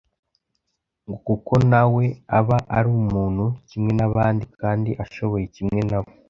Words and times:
ngo 1.05 1.15
kuko 1.25 1.53
nawe 1.71 2.03
aba 2.37 2.57
ari 2.77 2.87
umuntu 3.01 3.45
kimwe 3.69 3.91
n’abandi 3.97 4.43
kandi 4.59 4.89
ashoboye 5.03 5.45
kimwe 5.55 5.81
nabo 5.89 6.09